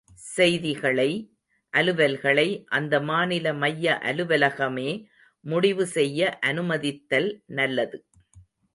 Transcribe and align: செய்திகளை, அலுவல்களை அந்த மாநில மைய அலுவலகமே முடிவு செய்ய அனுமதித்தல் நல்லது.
செய்திகளை, 0.35 1.09
அலுவல்களை 1.73 2.47
அந்த 2.69 2.93
மாநில 3.01 3.53
மைய 3.53 3.99
அலுவலகமே 4.03 4.89
முடிவு 5.45 5.85
செய்ய 5.87 6.39
அனுமதித்தல் 6.45 7.29
நல்லது. 7.53 7.99